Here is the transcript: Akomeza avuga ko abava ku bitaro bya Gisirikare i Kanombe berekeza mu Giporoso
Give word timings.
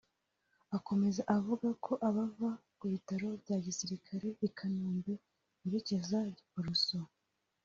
Akomeza 0.77 1.21
avuga 1.37 1.67
ko 1.85 1.91
abava 2.07 2.49
ku 2.77 2.85
bitaro 2.91 3.27
bya 3.41 3.57
Gisirikare 3.65 4.27
i 4.47 4.49
Kanombe 4.57 5.13
berekeza 5.61 6.17
mu 6.27 6.31
Giporoso 6.37 6.99